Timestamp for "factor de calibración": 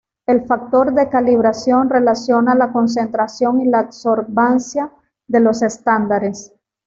0.47-1.87